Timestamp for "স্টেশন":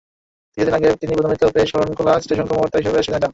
2.23-2.45